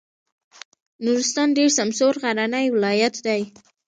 [1.05, 3.41] نورستان ډېر سمسور غرنی ولایت دی.